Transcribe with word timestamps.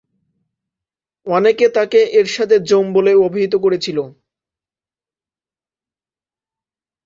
অনেকে 1.27 1.65
তাকে 1.77 1.99
'এরশাদের 2.09 2.61
যম' 2.63 2.89
বলে 2.95 3.11
অভিহিত 3.27 3.53
করেছিল। 3.63 3.97